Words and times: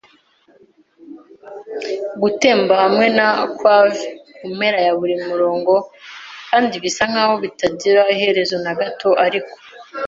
gutemba 2.21 2.73
hamwe 2.83 3.05
na 3.17 3.27
quaver 3.57 4.07
kumpera 4.35 4.79
ya 4.85 4.93
buri 4.99 5.15
murongo, 5.29 5.73
kandi 6.49 6.73
bisa 6.83 7.03
nkaho 7.11 7.33
bitagira 7.43 8.01
iherezo 8.15 8.57
na 8.65 8.73
gato 8.79 9.09
ariko 9.25 9.53